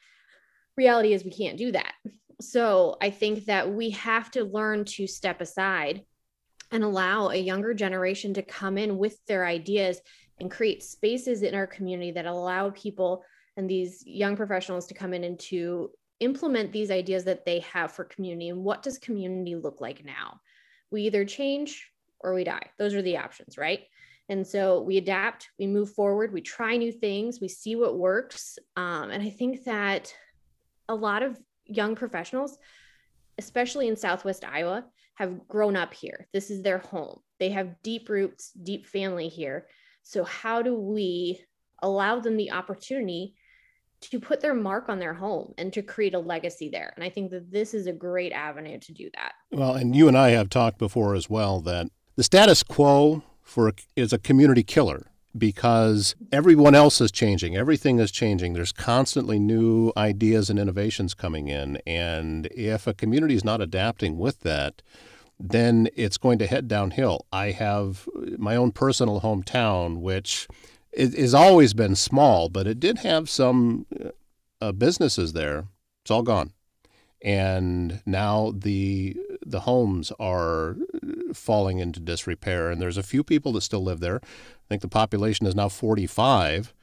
Reality 0.75 1.13
is, 1.13 1.23
we 1.23 1.31
can't 1.31 1.57
do 1.57 1.71
that. 1.71 1.93
So 2.39 2.97
I 3.01 3.09
think 3.09 3.45
that 3.45 3.71
we 3.71 3.91
have 3.91 4.29
to 4.31 4.43
learn 4.43 4.85
to 4.85 5.07
step 5.07 5.41
aside 5.41 6.03
and 6.71 6.83
allow 6.83 7.29
a 7.29 7.35
younger 7.35 7.73
generation 7.73 8.33
to 8.35 8.41
come 8.41 8.77
in 8.77 8.97
with 8.97 9.17
their 9.25 9.45
ideas 9.45 9.99
and 10.39 10.51
create 10.51 10.83
spaces 10.83 11.41
in 11.41 11.55
our 11.55 11.65
community 11.65 12.11
that 12.11 12.25
allow 12.25 12.69
people 12.69 13.23
and 13.55 13.69
these 13.69 14.03
young 14.05 14.35
professionals 14.35 14.85
to 14.87 14.93
come 14.93 15.13
in 15.13 15.23
and 15.23 15.39
to 15.39 15.89
implement 16.19 16.71
these 16.71 16.91
ideas 16.91 17.23
that 17.23 17.45
they 17.45 17.59
have 17.59 17.91
for 17.91 18.03
community 18.03 18.49
and 18.49 18.63
what 18.63 18.83
does 18.83 18.97
community 18.97 19.55
look 19.55 19.81
like 19.81 20.03
now 20.03 20.39
we 20.91 21.03
either 21.03 21.25
change 21.25 21.91
or 22.19 22.33
we 22.33 22.43
die 22.43 22.69
those 22.79 22.95
are 22.95 23.03
the 23.03 23.17
options 23.17 23.57
right 23.57 23.81
and 24.29 24.45
so 24.45 24.81
we 24.81 24.97
adapt 24.97 25.49
we 25.59 25.67
move 25.67 25.91
forward 25.93 26.33
we 26.33 26.41
try 26.41 26.75
new 26.77 26.91
things 26.91 27.39
we 27.39 27.47
see 27.47 27.75
what 27.75 27.97
works 27.97 28.57
um, 28.75 29.09
and 29.11 29.23
i 29.23 29.29
think 29.29 29.63
that 29.63 30.13
a 30.89 30.95
lot 30.95 31.23
of 31.23 31.39
young 31.65 31.95
professionals 31.95 32.57
especially 33.37 33.87
in 33.87 33.95
Southwest 33.95 34.43
Iowa, 34.45 34.85
have 35.15 35.47
grown 35.47 35.75
up 35.75 35.93
here. 35.93 36.27
This 36.31 36.51
is 36.51 36.61
their 36.61 36.77
home. 36.77 37.19
They 37.39 37.49
have 37.49 37.81
deep 37.81 38.09
roots, 38.09 38.51
deep 38.51 38.85
family 38.85 39.29
here. 39.29 39.67
So, 40.03 40.23
how 40.23 40.61
do 40.61 40.75
we 40.75 41.41
allow 41.81 42.19
them 42.19 42.37
the 42.37 42.51
opportunity 42.51 43.35
to 43.99 44.19
put 44.19 44.41
their 44.41 44.53
mark 44.53 44.89
on 44.89 44.99
their 44.99 45.13
home 45.13 45.53
and 45.57 45.73
to 45.73 45.81
create 45.81 46.13
a 46.13 46.19
legacy 46.19 46.69
there? 46.69 46.93
And 46.95 47.03
I 47.03 47.09
think 47.09 47.31
that 47.31 47.51
this 47.51 47.73
is 47.73 47.87
a 47.87 47.93
great 47.93 48.31
avenue 48.31 48.79
to 48.79 48.93
do 48.93 49.09
that. 49.15 49.33
Well, 49.51 49.73
and 49.73 49.95
you 49.95 50.07
and 50.07 50.17
I 50.17 50.29
have 50.29 50.49
talked 50.49 50.77
before 50.77 51.15
as 51.15 51.29
well 51.29 51.61
that 51.61 51.87
the 52.15 52.23
status 52.23 52.63
quo 52.63 53.23
for 53.47 53.69
a, 53.69 53.73
is 53.95 54.11
a 54.11 54.19
community 54.19 54.63
killer 54.63 55.07
because 55.37 56.15
everyone 56.31 56.75
else 56.75 56.99
is 56.99 57.11
changing. 57.11 57.55
Everything 57.55 57.99
is 57.99 58.11
changing. 58.11 58.53
There's 58.53 58.71
constantly 58.71 59.39
new 59.39 59.91
ideas 59.95 60.49
and 60.49 60.59
innovations 60.59 61.13
coming 61.13 61.47
in. 61.47 61.77
And 61.87 62.47
if 62.47 62.87
a 62.87 62.93
community 62.93 63.35
is 63.35 63.45
not 63.45 63.61
adapting 63.61 64.17
with 64.17 64.41
that, 64.41 64.81
then 65.39 65.87
it's 65.95 66.17
going 66.17 66.39
to 66.39 66.47
head 66.47 66.67
downhill. 66.67 67.25
I 67.31 67.51
have 67.51 68.07
my 68.37 68.55
own 68.55 68.71
personal 68.71 69.21
hometown, 69.21 69.97
which 70.01 70.47
has 70.95 71.33
always 71.33 71.73
been 71.73 71.95
small, 71.95 72.49
but 72.49 72.67
it 72.67 72.79
did 72.79 72.99
have 72.99 73.29
some 73.29 73.85
uh, 74.59 74.71
businesses 74.71 75.33
there. 75.33 75.67
It's 76.01 76.11
all 76.11 76.23
gone. 76.23 76.53
And 77.21 78.01
now 78.05 78.53
the 78.55 79.15
the 79.45 79.61
homes 79.61 80.11
are 80.19 80.75
falling 81.37 81.79
into 81.79 81.99
disrepair, 81.99 82.69
and 82.69 82.81
there's 82.81 82.97
a 82.97 83.03
few 83.03 83.23
people 83.23 83.53
that 83.53 83.61
still 83.61 83.83
live 83.83 83.99
there. 83.99 84.19
I 84.23 84.67
think 84.69 84.81
the 84.81 84.87
population 84.87 85.47
is 85.47 85.55
now 85.55 85.69
45, 85.69 86.73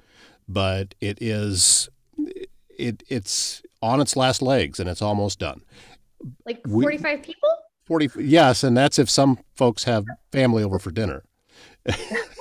but 0.49 0.95
it 1.01 1.21
is 1.21 1.89
it 2.79 3.03
it's 3.09 3.63
on 3.83 4.01
its 4.01 4.17
last 4.17 4.43
legs 4.43 4.81
and 4.81 4.89
it's 4.89 5.03
almost 5.03 5.39
done. 5.39 5.63
Like 6.47 6.67
45 6.67 7.19
we, 7.19 7.25
people? 7.25 7.49
40 7.87 8.11
Yes, 8.21 8.65
and 8.65 8.77
that's 8.77 8.99
if 8.99 9.11
some 9.11 9.39
folks 9.57 9.85
have 9.85 10.07
family 10.33 10.63
over 10.63 10.79
for 10.79 10.91
dinner. 10.91 11.23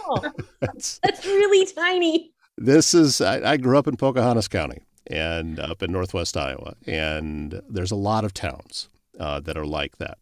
Oh, 0.05 0.31
that's, 0.61 0.99
that's 1.03 1.25
really 1.25 1.65
tiny. 1.73 2.31
This 2.57 2.93
is 2.93 3.19
I, 3.19 3.51
I 3.51 3.57
grew 3.57 3.77
up 3.77 3.87
in 3.87 3.97
Pocahontas 3.97 4.47
County 4.47 4.79
and 5.07 5.59
up 5.59 5.83
in 5.83 5.91
northwest 5.91 6.37
Iowa, 6.37 6.75
and 6.87 7.61
there's 7.67 7.91
a 7.91 7.95
lot 7.95 8.23
of 8.23 8.33
towns 8.33 8.87
uh, 9.19 9.41
that 9.41 9.57
are 9.57 9.65
like 9.65 9.97
that 9.97 10.17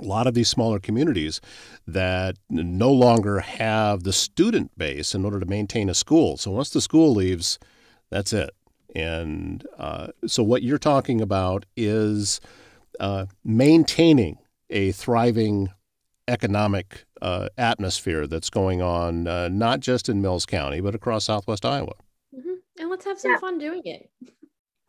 a 0.00 0.04
lot 0.04 0.26
of 0.26 0.34
these 0.34 0.48
smaller 0.48 0.78
communities 0.78 1.40
that 1.86 2.36
no 2.48 2.90
longer 2.90 3.40
have 3.40 4.02
the 4.04 4.12
student 4.12 4.76
base 4.78 5.14
in 5.14 5.24
order 5.24 5.38
to 5.38 5.46
maintain 5.46 5.88
a 5.88 5.94
school. 5.94 6.36
So 6.36 6.50
once 6.50 6.70
the 6.70 6.80
school 6.80 7.14
leaves, 7.14 7.58
that's 8.10 8.32
it. 8.32 8.50
And 8.94 9.66
uh, 9.78 10.08
so 10.26 10.42
what 10.42 10.62
you're 10.62 10.78
talking 10.78 11.20
about 11.20 11.64
is 11.76 12.40
uh, 13.00 13.26
maintaining 13.44 14.38
a 14.70 14.92
thriving 14.92 15.70
economic 16.28 17.04
uh, 17.20 17.48
atmosphere 17.58 18.26
that's 18.26 18.50
going 18.50 18.80
on 18.80 19.26
uh, 19.26 19.48
not 19.48 19.80
just 19.80 20.08
in 20.08 20.22
Mills 20.22 20.46
County 20.46 20.80
but 20.80 20.94
across 20.94 21.24
Southwest 21.24 21.64
Iowa. 21.64 21.94
Mm-hmm. 22.34 22.54
And 22.78 22.90
let's 22.90 23.04
have 23.04 23.18
some 23.18 23.32
yeah. 23.32 23.38
fun 23.38 23.58
doing 23.58 23.82
it. 23.84 24.10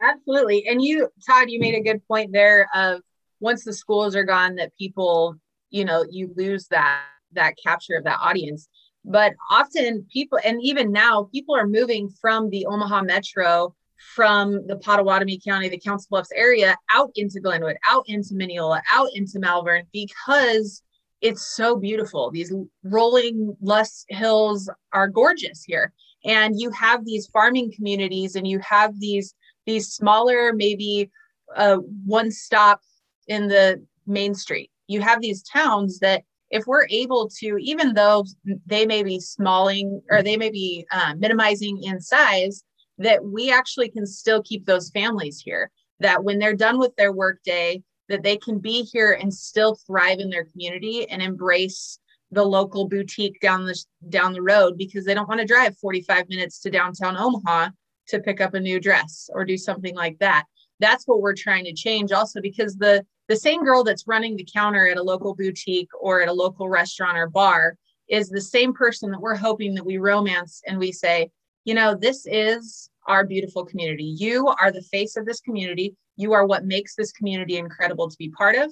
Absolutely. 0.02 0.68
And 0.68 0.82
you, 0.82 1.10
Todd, 1.26 1.50
you 1.50 1.60
made 1.60 1.76
a 1.76 1.82
good 1.82 2.06
point 2.08 2.32
there 2.34 2.68
of 2.76 3.02
once 3.44 3.64
the 3.64 3.74
schools 3.74 4.16
are 4.16 4.24
gone 4.24 4.56
that 4.56 4.76
people 4.78 5.36
you 5.70 5.86
know 5.86 6.06
you 6.10 6.34
lose 6.36 6.68
that 6.68 7.04
that 7.34 7.54
capture 7.64 7.96
of 7.96 8.04
that 8.04 8.20
audience 8.22 8.70
but 9.06 9.34
often 9.52 10.06
people 10.12 10.40
and 10.46 10.62
even 10.64 10.92
now 10.92 11.30
people 11.34 11.56
are 11.56 11.68
moving 11.68 12.10
from 12.22 12.50
the 12.50 12.66
omaha 12.66 13.02
metro 13.02 13.76
from 14.16 14.68
the 14.68 14.76
Pottawattamie 14.76 15.44
County, 15.44 15.70
the 15.70 15.80
Council 15.80 16.08
Bluffs 16.12 16.32
area, 16.36 16.78
out 16.94 17.12
into 17.16 17.40
Glenwood, 17.40 17.78
out 17.90 18.04
into 18.08 18.36
Mineola, 18.36 18.82
out 18.92 19.08
into 19.14 19.40
Malvern, 19.40 19.84
because 19.94 20.84
it's 21.22 21.56
so 21.56 21.78
beautiful. 21.78 22.30
These 22.30 22.54
rolling 22.84 23.56
lush 23.62 24.04
hills 24.10 24.70
are 24.92 25.08
gorgeous 25.08 25.64
here, 25.64 25.94
and 26.26 26.60
you 26.60 26.70
have 26.72 27.06
these 27.06 27.28
farming 27.28 27.72
communities, 27.74 28.36
and 28.36 28.46
you 28.46 28.60
have 28.60 29.00
these 29.00 29.34
these 29.66 29.88
smaller, 29.88 30.52
maybe 30.54 31.10
uh, 31.56 31.78
one 32.06 32.30
stop 32.30 32.82
in 33.28 33.48
the 33.48 33.84
main 34.06 34.34
street. 34.36 34.70
You 34.88 35.02
have 35.02 35.22
these 35.22 35.44
towns 35.44 36.00
that 36.00 36.24
if 36.50 36.68
we're 36.68 36.88
able 36.90 37.30
to, 37.40 37.58
even 37.58 37.94
though 37.94 38.26
they 38.66 38.86
may 38.86 39.02
be 39.02 39.20
smalling 39.20 40.02
or 40.12 40.22
they 40.22 40.38
may 40.38 40.52
be 40.52 40.86
uh, 40.92 41.16
minimizing 41.18 41.82
in 41.84 42.00
size, 42.00 42.64
that 43.00 43.24
we 43.26 43.52
actually 43.52 43.90
can 43.90 44.06
still 44.06 44.42
keep 44.44 44.66
those 44.66 44.92
families 44.92 45.42
here. 45.44 45.72
That 46.00 46.24
when 46.24 46.38
they're 46.38 46.56
done 46.56 46.78
with 46.78 46.96
their 46.96 47.12
workday, 47.12 47.82
that 48.10 48.24
they 48.24 48.38
can 48.38 48.60
be 48.60 48.84
here 48.84 49.14
and 49.14 49.34
still 49.34 49.78
thrive 49.88 50.20
in 50.20 50.30
their 50.30 50.46
community 50.46 51.10
and 51.10 51.22
embrace 51.22 52.00
the 52.32 52.44
local 52.44 52.88
boutique 52.88 53.40
down 53.40 53.66
the 53.66 53.84
down 54.10 54.34
the 54.34 54.42
road 54.42 54.78
because 54.78 55.06
they 55.06 55.14
don't 55.14 55.30
want 55.30 55.40
to 55.40 55.48
drive 55.48 55.78
45 55.78 56.30
minutes 56.30 56.60
to 56.60 56.70
downtown 56.70 57.16
Omaha 57.18 57.70
to 58.08 58.20
pick 58.20 58.42
up 58.42 58.54
a 58.54 58.60
new 58.60 58.80
dress 58.80 59.30
or 59.34 59.46
do 59.46 59.58
something 59.58 59.96
like 59.96 60.20
that. 60.20 60.46
That's 60.80 61.08
what 61.08 61.22
we're 61.22 61.36
trying 61.36 61.66
to 61.66 61.74
change 61.74 62.12
also 62.12 62.42
because 62.42 62.76
the 62.76 63.06
the 63.28 63.36
same 63.36 63.64
girl 63.64 63.84
that's 63.84 64.08
running 64.08 64.36
the 64.36 64.48
counter 64.52 64.88
at 64.88 64.98
a 64.98 65.04
local 65.04 65.36
boutique 65.36 65.90
or 66.00 66.22
at 66.22 66.30
a 66.30 66.34
local 66.34 66.70
restaurant 66.70 67.18
or 67.18 67.30
bar 67.30 67.78
is 68.10 68.30
the 68.30 68.42
same 68.42 68.74
person 68.74 69.12
that 69.12 69.22
we're 69.22 69.36
hoping 69.36 69.74
that 69.76 69.86
we 69.86 69.98
romance 69.98 70.62
and 70.68 70.78
we 70.78 70.92
say, 70.92 71.30
you 71.64 71.74
know, 71.74 71.96
this 71.96 72.26
is 72.26 72.90
our 73.08 73.26
beautiful 73.26 73.66
community. 73.66 74.04
You 74.04 74.48
are 74.48 74.72
the 74.72 74.82
face 74.82 75.16
of 75.16 75.26
this 75.26 75.40
community. 75.40 75.96
You 76.18 76.34
are 76.34 76.46
what 76.46 76.66
makes 76.66 76.96
this 76.96 77.12
community 77.12 77.58
incredible 77.58 78.10
to 78.10 78.18
be 78.18 78.30
part 78.30 78.56
of. 78.56 78.72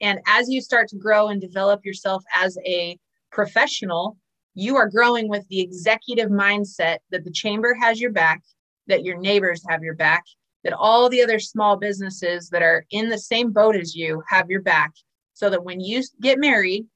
And 0.00 0.18
as 0.26 0.48
you 0.48 0.60
start 0.60 0.88
to 0.88 0.96
grow 0.96 1.28
and 1.28 1.40
develop 1.40 1.84
yourself 1.84 2.24
as 2.34 2.58
a 2.66 2.98
professional, 3.30 4.16
you 4.54 4.76
are 4.76 4.88
growing 4.88 5.28
with 5.28 5.46
the 5.48 5.60
executive 5.60 6.28
mindset 6.28 6.98
that 7.10 7.24
the 7.24 7.30
chamber 7.30 7.74
has 7.80 8.00
your 8.00 8.10
back, 8.10 8.42
that 8.88 9.04
your 9.04 9.16
neighbors 9.18 9.64
have 9.68 9.82
your 9.82 9.94
back, 9.94 10.24
that 10.64 10.72
all 10.72 11.08
the 11.08 11.22
other 11.22 11.38
small 11.38 11.76
businesses 11.76 12.48
that 12.50 12.62
are 12.62 12.84
in 12.90 13.08
the 13.08 13.18
same 13.18 13.52
boat 13.52 13.76
as 13.76 13.94
you 13.94 14.22
have 14.28 14.50
your 14.50 14.62
back 14.62 14.92
so 15.34 15.50
that 15.50 15.64
when 15.64 15.80
you 15.80 16.02
get 16.20 16.38
married, 16.38 16.86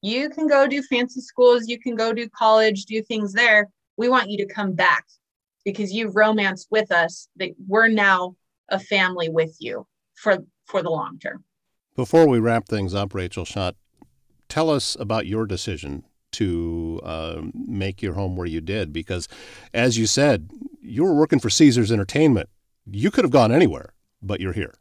you 0.00 0.30
can 0.30 0.48
go 0.48 0.66
do 0.66 0.82
fancy 0.82 1.20
schools, 1.20 1.68
you 1.68 1.78
can 1.78 1.94
go 1.94 2.12
do 2.12 2.28
college, 2.28 2.84
do 2.86 3.02
things 3.02 3.32
there. 3.32 3.68
We 3.96 4.08
want 4.08 4.30
you 4.30 4.38
to 4.38 4.52
come 4.52 4.72
back 4.72 5.04
because 5.64 5.92
you've 5.92 6.16
romanced 6.16 6.68
with 6.70 6.90
us 6.90 7.28
that 7.36 7.50
we're 7.66 7.88
now 7.88 8.34
a 8.68 8.78
family 8.78 9.28
with 9.28 9.56
you 9.60 9.86
for 10.14 10.38
for 10.66 10.82
the 10.82 10.90
long 10.90 11.18
term. 11.18 11.44
Before 11.94 12.26
we 12.26 12.38
wrap 12.38 12.66
things 12.66 12.94
up, 12.94 13.14
Rachel 13.14 13.44
Schott, 13.44 13.76
tell 14.48 14.70
us 14.70 14.96
about 14.98 15.26
your 15.26 15.44
decision 15.46 16.04
to 16.32 17.00
uh, 17.04 17.42
make 17.54 18.00
your 18.00 18.14
home 18.14 18.36
where 18.36 18.46
you 18.46 18.62
did, 18.62 18.92
because 18.92 19.28
as 19.74 19.98
you 19.98 20.06
said, 20.06 20.50
you 20.80 21.04
were 21.04 21.14
working 21.14 21.38
for 21.38 21.50
Caesars 21.50 21.92
Entertainment 21.92 22.48
you 22.90 23.10
could 23.10 23.24
have 23.24 23.30
gone 23.30 23.52
anywhere, 23.52 23.94
but 24.20 24.40
you're 24.40 24.52
here. 24.52 24.74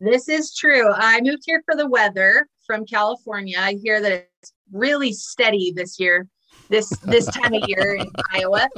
This 0.00 0.28
is 0.28 0.54
true. 0.54 0.90
I 0.92 1.20
moved 1.20 1.42
here 1.46 1.62
for 1.64 1.76
the 1.76 1.88
weather 1.88 2.48
from 2.66 2.84
California. 2.84 3.56
I 3.58 3.74
hear 3.74 4.00
that 4.00 4.12
it's 4.12 4.52
really 4.72 5.12
steady 5.12 5.72
this 5.74 6.00
year, 6.00 6.26
this 6.68 6.88
this 7.04 7.26
time 7.26 7.54
of 7.54 7.62
year 7.68 7.94
in 7.94 8.10
Iowa. 8.32 8.68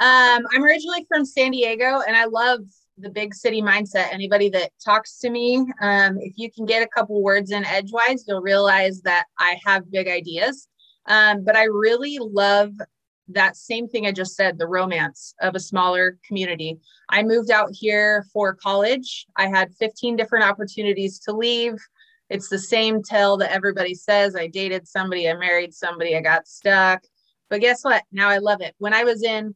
Um, 0.00 0.46
I'm 0.52 0.64
originally 0.64 1.04
from 1.08 1.24
San 1.24 1.52
Diego, 1.52 2.00
and 2.06 2.16
I 2.16 2.24
love 2.24 2.60
the 2.98 3.10
big 3.10 3.34
city 3.34 3.62
mindset. 3.62 4.12
Anybody 4.12 4.48
that 4.50 4.72
talks 4.84 5.18
to 5.18 5.30
me, 5.30 5.58
um, 5.80 6.18
if 6.18 6.34
you 6.36 6.50
can 6.50 6.66
get 6.66 6.82
a 6.82 6.88
couple 6.88 7.22
words 7.22 7.50
in 7.50 7.64
edgewise, 7.64 8.24
you'll 8.26 8.40
realize 8.40 9.02
that 9.02 9.26
I 9.38 9.58
have 9.64 9.90
big 9.90 10.08
ideas. 10.08 10.68
Um, 11.06 11.44
but 11.44 11.56
I 11.56 11.64
really 11.64 12.18
love 12.20 12.72
that 13.28 13.56
same 13.56 13.88
thing 13.88 14.06
I 14.06 14.12
just 14.12 14.36
said, 14.36 14.58
the 14.58 14.66
romance 14.66 15.34
of 15.40 15.54
a 15.54 15.60
smaller 15.60 16.18
community. 16.26 16.78
I 17.08 17.22
moved 17.22 17.50
out 17.50 17.70
here 17.72 18.24
for 18.32 18.54
college. 18.54 19.26
I 19.36 19.48
had 19.48 19.74
15 19.74 20.16
different 20.16 20.44
opportunities 20.44 21.18
to 21.20 21.32
leave. 21.32 21.74
It's 22.30 22.48
the 22.48 22.58
same 22.58 23.02
tale 23.02 23.36
that 23.38 23.52
everybody 23.52 23.94
says. 23.94 24.36
I 24.36 24.46
dated 24.46 24.86
somebody, 24.88 25.28
I 25.28 25.34
married 25.34 25.74
somebody, 25.74 26.16
I 26.16 26.20
got 26.20 26.48
stuck. 26.48 27.02
But 27.48 27.60
guess 27.60 27.84
what? 27.84 28.02
Now 28.12 28.28
I 28.28 28.38
love 28.38 28.60
it. 28.60 28.74
When 28.78 28.94
I 28.94 29.04
was 29.04 29.22
in 29.22 29.54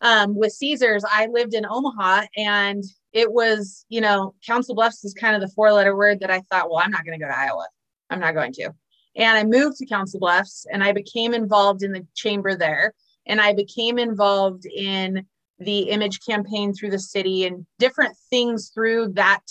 um, 0.00 0.34
with 0.34 0.52
Caesars, 0.52 1.04
I 1.08 1.26
lived 1.26 1.54
in 1.54 1.66
Omaha 1.68 2.22
and 2.36 2.82
it 3.12 3.32
was, 3.32 3.84
you 3.88 4.00
know, 4.00 4.34
Council 4.46 4.74
Bluffs 4.74 5.04
is 5.04 5.14
kind 5.14 5.34
of 5.34 5.40
the 5.40 5.54
four 5.54 5.72
letter 5.72 5.96
word 5.96 6.20
that 6.20 6.30
I 6.30 6.40
thought, 6.40 6.70
well, 6.70 6.80
I'm 6.82 6.90
not 6.90 7.04
going 7.04 7.18
to 7.18 7.24
go 7.24 7.30
to 7.30 7.38
Iowa. 7.38 7.66
I'm 8.08 8.20
not 8.20 8.34
going 8.34 8.52
to. 8.54 8.72
And 9.16 9.36
I 9.36 9.44
moved 9.44 9.76
to 9.78 9.86
Council 9.86 10.20
Bluffs 10.20 10.66
and 10.72 10.82
I 10.82 10.92
became 10.92 11.34
involved 11.34 11.82
in 11.82 11.92
the 11.92 12.06
chamber 12.14 12.56
there. 12.56 12.94
And 13.26 13.40
I 13.40 13.52
became 13.52 13.98
involved 13.98 14.66
in 14.66 15.26
the 15.58 15.80
image 15.90 16.24
campaign 16.24 16.72
through 16.72 16.90
the 16.90 16.98
city 16.98 17.44
and 17.44 17.66
different 17.78 18.16
things 18.30 18.70
through 18.72 19.12
that 19.14 19.42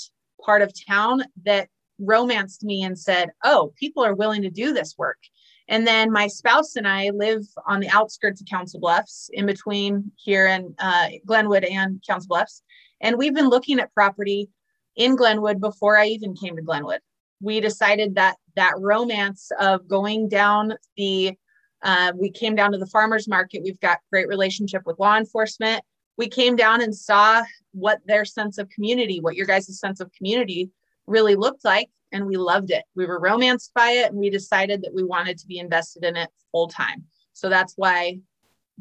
part 0.43 0.61
of 0.61 0.73
town 0.87 1.23
that 1.45 1.69
romanced 1.99 2.63
me 2.63 2.83
and 2.83 2.97
said, 2.97 3.29
oh, 3.43 3.73
people 3.79 4.03
are 4.03 4.15
willing 4.15 4.41
to 4.41 4.49
do 4.49 4.73
this 4.73 4.95
work. 4.97 5.19
And 5.67 5.85
then 5.85 6.11
my 6.11 6.27
spouse 6.27 6.75
and 6.75 6.87
I 6.87 7.11
live 7.11 7.43
on 7.67 7.79
the 7.79 7.89
outskirts 7.89 8.41
of 8.41 8.47
Council 8.47 8.79
Bluffs, 8.79 9.29
in 9.33 9.45
between 9.45 10.11
here 10.15 10.47
and 10.47 10.73
uh, 10.79 11.09
Glenwood 11.27 11.63
and 11.63 12.01
Council 12.07 12.27
Bluffs. 12.27 12.63
And 13.01 13.17
we've 13.17 13.35
been 13.35 13.49
looking 13.49 13.79
at 13.79 13.93
property 13.93 14.49
in 14.95 15.15
Glenwood 15.15 15.61
before 15.61 15.95
I 15.95 16.07
even 16.07 16.35
came 16.35 16.55
to 16.55 16.63
Glenwood. 16.63 17.01
We 17.41 17.59
decided 17.61 18.15
that 18.15 18.37
that 18.55 18.73
romance 18.77 19.51
of 19.59 19.87
going 19.87 20.27
down 20.27 20.73
the, 20.97 21.37
uh, 21.81 22.11
we 22.15 22.29
came 22.31 22.55
down 22.55 22.71
to 22.73 22.77
the 22.77 22.87
farmers 22.87 23.27
market. 23.27 23.63
We've 23.63 23.79
got 23.79 23.99
great 24.11 24.27
relationship 24.27 24.83
with 24.85 24.99
law 24.99 25.17
enforcement. 25.17 25.81
We 26.17 26.27
came 26.27 26.55
down 26.57 26.81
and 26.81 26.93
saw 26.93 27.43
what 27.71 27.99
their 28.05 28.25
sense 28.25 28.57
of 28.57 28.69
community, 28.69 29.21
what 29.21 29.35
your 29.35 29.45
guys' 29.45 29.79
sense 29.79 30.01
of 30.01 30.11
community 30.11 30.69
really 31.07 31.35
looked 31.35 31.63
like, 31.63 31.89
and 32.11 32.25
we 32.25 32.35
loved 32.35 32.71
it. 32.71 32.83
We 32.95 33.05
were 33.05 33.19
romanced 33.19 33.73
by 33.73 33.91
it, 33.91 34.11
and 34.11 34.19
we 34.19 34.29
decided 34.29 34.81
that 34.81 34.93
we 34.93 35.03
wanted 35.03 35.37
to 35.37 35.47
be 35.47 35.59
invested 35.59 36.03
in 36.03 36.17
it 36.17 36.29
full 36.51 36.67
time. 36.67 37.05
So 37.33 37.47
that's 37.47 37.73
why 37.77 38.19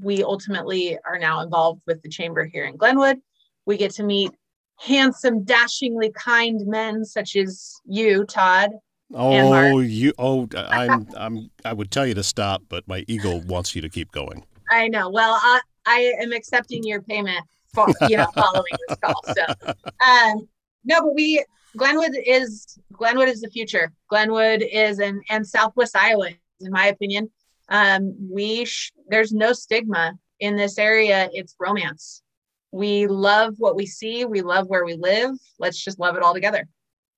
we 0.01 0.25
ultimately 0.25 0.99
are 1.05 1.19
now 1.19 1.41
involved 1.41 1.83
with 1.87 2.03
the 2.03 2.09
chamber 2.09 2.45
here 2.45 2.65
in 2.65 2.77
Glenwood. 2.77 3.19
We 3.67 3.77
get 3.77 3.93
to 3.93 4.03
meet 4.03 4.33
handsome, 4.79 5.45
dashingly 5.45 6.11
kind 6.13 6.61
men 6.67 7.05
such 7.05 7.37
as 7.37 7.81
you, 7.85 8.25
Todd. 8.25 8.71
Oh, 9.15 9.79
you! 9.79 10.13
Oh, 10.19 10.49
I'm. 10.55 11.07
I'm. 11.17 11.51
I 11.65 11.73
would 11.73 11.91
tell 11.91 12.07
you 12.07 12.15
to 12.15 12.23
stop, 12.23 12.63
but 12.69 12.87
my 12.87 13.05
ego 13.09 13.37
wants 13.47 13.75
you 13.75 13.81
to 13.83 13.89
keep 13.89 14.13
going. 14.13 14.45
I 14.71 14.89
know. 14.89 15.09
Well, 15.09 15.39
I, 15.41 15.61
I 15.87 16.13
am 16.21 16.33
accepting 16.33 16.85
your 16.85 17.01
payment 17.03 17.41
for 17.75 17.89
you 18.03 18.19
know 18.19 18.27
following 18.35 18.75
this 18.87 18.99
call. 19.03 19.23
So, 19.25 19.45
um, 20.07 20.49
no, 20.85 21.03
but 21.03 21.15
we 21.15 21.43
Glenwood 21.77 22.17
is 22.27 22.79
Glenwood 22.93 23.29
is 23.29 23.41
the 23.41 23.49
future. 23.49 23.93
Glenwood 24.11 24.63
is 24.63 24.99
and 24.99 25.23
and 25.31 25.47
Southwest 25.47 25.97
Iowa, 25.97 26.29
in 26.61 26.71
my 26.71 26.89
opinion. 26.89 27.31
Um, 27.71 28.15
we 28.31 28.67
sh- 28.67 28.93
there's 29.09 29.33
no 29.33 29.55
stigma 29.55 30.19
in 30.41 30.57
this 30.57 30.77
area. 30.77 31.31
It's 31.33 31.55
romance 31.59 32.23
we 32.73 33.07
love 33.07 33.55
what 33.59 33.77
we 33.77 33.87
see. 33.87 34.25
We 34.25 34.43
love 34.43 34.69
where 34.69 34.85
we 34.85 34.95
live. 34.95 35.31
Let's 35.59 35.83
just 35.83 35.99
love 35.99 36.17
it 36.17 36.23
all 36.23 36.35
together. 36.35 36.69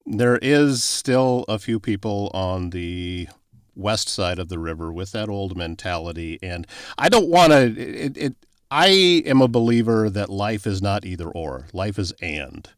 There 0.07 0.38
is 0.38 0.83
still 0.83 1.45
a 1.49 1.59
few 1.59 1.78
people 1.78 2.30
on 2.33 2.71
the 2.71 3.28
west 3.76 4.09
side 4.09 4.38
of 4.38 4.49
the 4.49 4.59
river 4.59 4.92
with 4.92 5.12
that 5.12 5.28
old 5.28 5.57
mentality 5.57 6.38
and 6.42 6.66
i 6.99 7.09
don't 7.09 7.28
want 7.28 7.50
to 7.50 7.62
it, 7.80 8.16
it 8.16 8.35
i 8.71 8.88
am 8.88 9.40
a 9.40 9.49
believer 9.49 10.11
that 10.11 10.28
life 10.28 10.66
is 10.66 10.83
not 10.83 11.04
either 11.04 11.28
or. 11.28 11.66
Life 11.73 11.99
is 11.99 12.12
and. 12.21 12.69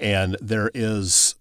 And 0.00 0.36
there 0.40 0.70
is 0.74 1.36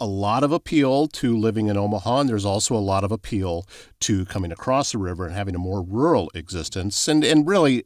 a 0.00 0.06
lot 0.06 0.42
of 0.42 0.52
appeal 0.52 1.06
to 1.08 1.36
living 1.36 1.66
in 1.66 1.76
Omaha, 1.76 2.20
and 2.20 2.28
there's 2.28 2.44
also 2.44 2.74
a 2.74 2.78
lot 2.78 3.04
of 3.04 3.12
appeal 3.12 3.66
to 4.00 4.24
coming 4.24 4.50
across 4.50 4.92
the 4.92 4.98
river 4.98 5.26
and 5.26 5.34
having 5.34 5.54
a 5.54 5.58
more 5.58 5.82
rural 5.82 6.30
existence. 6.34 7.06
And, 7.06 7.22
and 7.22 7.46
really, 7.46 7.84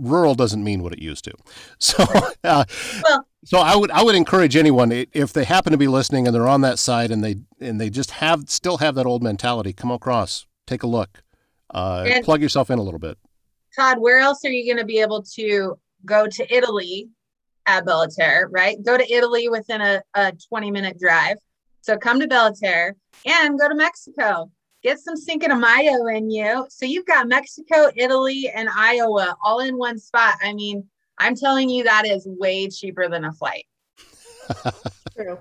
rural 0.00 0.34
doesn't 0.34 0.64
mean 0.64 0.82
what 0.82 0.92
it 0.92 1.00
used 1.00 1.24
to. 1.24 1.32
So, 1.78 2.04
uh, 2.44 2.64
well, 3.02 3.26
so 3.44 3.58
I 3.58 3.74
would 3.74 3.90
I 3.90 4.02
would 4.02 4.14
encourage 4.14 4.54
anyone 4.54 4.92
if 4.92 5.32
they 5.32 5.44
happen 5.44 5.72
to 5.72 5.78
be 5.78 5.88
listening 5.88 6.26
and 6.26 6.34
they're 6.34 6.48
on 6.48 6.60
that 6.60 6.78
side 6.78 7.10
and 7.10 7.24
they 7.24 7.36
and 7.58 7.80
they 7.80 7.88
just 7.88 8.10
have 8.12 8.50
still 8.50 8.78
have 8.78 8.94
that 8.96 9.06
old 9.06 9.22
mentality, 9.22 9.72
come 9.72 9.90
across, 9.90 10.46
take 10.66 10.82
a 10.82 10.86
look, 10.86 11.22
uh, 11.70 12.20
plug 12.22 12.42
yourself 12.42 12.70
in 12.70 12.78
a 12.78 12.82
little 12.82 13.00
bit. 13.00 13.18
Todd, 13.74 13.98
where 13.98 14.18
else 14.18 14.44
are 14.44 14.50
you 14.50 14.66
going 14.66 14.80
to 14.80 14.86
be 14.86 15.00
able 15.00 15.22
to 15.22 15.78
go 16.04 16.26
to 16.26 16.54
Italy 16.54 17.08
at 17.66 17.86
Belleterre? 17.86 18.48
Right, 18.50 18.76
go 18.84 18.98
to 18.98 19.12
Italy 19.12 19.48
within 19.48 19.80
a, 19.80 20.02
a 20.14 20.32
twenty 20.48 20.70
minute 20.70 20.98
drive. 20.98 21.36
So 21.80 21.96
come 21.96 22.20
to 22.20 22.28
Belleterre 22.28 22.94
and 23.24 23.58
go 23.58 23.68
to 23.68 23.74
Mexico 23.74 24.50
get 24.82 24.98
some 24.98 25.16
Cinco 25.16 25.48
de 25.48 25.56
Mayo 25.56 26.06
in 26.06 26.30
you. 26.30 26.66
So 26.70 26.86
you've 26.86 27.06
got 27.06 27.28
Mexico, 27.28 27.90
Italy, 27.96 28.50
and 28.54 28.68
Iowa 28.74 29.36
all 29.44 29.60
in 29.60 29.76
one 29.76 29.98
spot. 29.98 30.34
I 30.42 30.52
mean, 30.52 30.84
I'm 31.18 31.34
telling 31.34 31.68
you, 31.68 31.84
that 31.84 32.06
is 32.06 32.26
way 32.26 32.68
cheaper 32.68 33.08
than 33.08 33.24
a 33.24 33.32
flight. 33.32 33.66
true. 35.14 35.38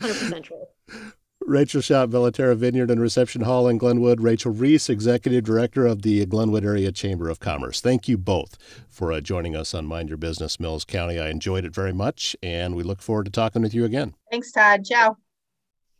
100% 0.00 0.42
true. 0.42 0.64
Rachel 1.48 1.80
Schott, 1.80 2.10
Belleterre 2.10 2.54
Vineyard 2.54 2.90
and 2.90 3.00
Reception 3.00 3.42
Hall 3.42 3.68
in 3.68 3.78
Glenwood. 3.78 4.20
Rachel 4.20 4.52
Reis, 4.52 4.90
Executive 4.90 5.44
Director 5.44 5.86
of 5.86 6.02
the 6.02 6.26
Glenwood 6.26 6.64
Area 6.64 6.92
Chamber 6.92 7.30
of 7.30 7.40
Commerce. 7.40 7.80
Thank 7.80 8.06
you 8.06 8.18
both 8.18 8.58
for 8.90 9.12
uh, 9.12 9.20
joining 9.20 9.56
us 9.56 9.72
on 9.72 9.86
Mind 9.86 10.10
Your 10.10 10.18
Business, 10.18 10.60
Mills 10.60 10.84
County. 10.84 11.18
I 11.18 11.30
enjoyed 11.30 11.64
it 11.64 11.74
very 11.74 11.92
much, 11.92 12.36
and 12.42 12.74
we 12.74 12.82
look 12.82 13.00
forward 13.00 13.24
to 13.26 13.30
talking 13.30 13.62
with 13.62 13.72
you 13.72 13.84
again. 13.84 14.14
Thanks, 14.30 14.52
Todd. 14.52 14.84
Ciao. 14.84 15.16